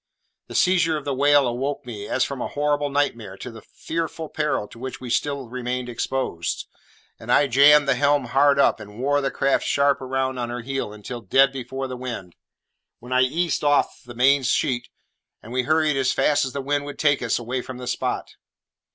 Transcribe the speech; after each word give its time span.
The 0.47 0.55
seizure 0.55 0.97
of 0.97 1.05
the 1.05 1.13
whale 1.13 1.45
awoke 1.47 1.85
me, 1.85 2.07
as 2.07 2.23
from 2.23 2.41
a 2.41 2.47
horrible 2.47 2.89
nightmare, 2.89 3.37
to 3.37 3.51
the 3.51 3.61
fearful 3.61 4.29
peril 4.29 4.67
to 4.69 4.79
which 4.79 4.99
we 4.99 5.11
still 5.11 5.47
remained 5.47 5.89
exposed; 5.89 6.65
and 7.19 7.31
I 7.31 7.45
jammed 7.45 7.87
the 7.87 7.93
helm 7.93 8.25
hard 8.25 8.57
up, 8.57 8.79
and 8.79 8.97
wore 8.99 9.21
the 9.21 9.29
craft 9.29 9.63
sharp 9.63 9.99
round 10.01 10.39
on 10.39 10.49
her 10.49 10.61
heel 10.61 10.91
until 10.91 11.21
dead 11.21 11.53
before 11.53 11.87
the 11.87 11.95
wind, 11.97 12.35
when 12.97 13.13
I 13.13 13.21
eased 13.21 13.63
off 13.63 14.01
the 14.03 14.15
main 14.15 14.41
sheet, 14.41 14.89
and 15.43 15.51
we 15.51 15.61
hurried 15.69 15.95
as 15.97 16.13
fast 16.13 16.45
as 16.45 16.53
the 16.53 16.61
wind 16.61 16.83
would 16.85 16.97
take 16.97 17.21
us 17.21 17.37
away 17.37 17.61
from 17.61 17.77
the 17.77 17.85
spot. 17.85 18.31